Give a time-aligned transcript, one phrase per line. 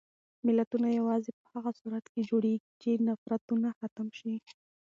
[0.47, 4.33] ملتونه یوازې په هغه صورت کې جوړېږي چې نفرتونه ختم شي.